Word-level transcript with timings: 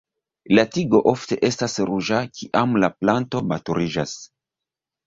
La 0.59 0.63
tigo 0.77 1.01
ofte 1.11 1.37
estas 1.51 1.77
ruĝa 1.91 2.23
kiam 2.41 2.75
la 2.85 2.91
planto 2.99 3.47
maturiĝas. 3.55 4.19